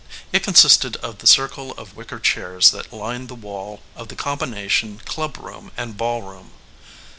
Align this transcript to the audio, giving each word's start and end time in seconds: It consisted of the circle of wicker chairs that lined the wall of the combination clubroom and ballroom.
It 0.33 0.41
consisted 0.41 0.95
of 0.95 1.19
the 1.19 1.27
circle 1.27 1.73
of 1.73 1.95
wicker 1.95 2.19
chairs 2.19 2.71
that 2.71 2.91
lined 2.91 3.27
the 3.27 3.35
wall 3.35 3.81
of 3.95 4.07
the 4.07 4.15
combination 4.15 4.99
clubroom 5.05 5.69
and 5.77 5.95
ballroom. 5.95 6.53